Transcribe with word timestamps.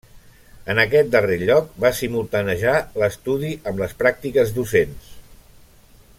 En 0.73 0.79
aquest 0.83 1.11
darrer 1.15 1.35
lloc 1.41 1.69
va 1.85 1.91
simultaniejar 1.99 2.75
l'estudi 3.03 3.53
amb 3.73 3.85
les 3.85 3.95
pràctiques 4.01 4.55
docents. 4.57 5.15